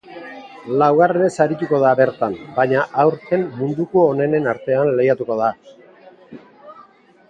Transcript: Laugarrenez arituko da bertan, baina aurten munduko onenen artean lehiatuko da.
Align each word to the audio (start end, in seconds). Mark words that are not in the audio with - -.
Laugarrenez 0.83 1.29
arituko 1.45 1.81
da 1.83 1.91
bertan, 2.01 2.35
baina 2.57 2.87
aurten 3.05 3.47
munduko 3.61 4.09
onenen 4.15 4.53
artean 4.57 4.95
lehiatuko 4.99 5.43
da. 5.47 5.53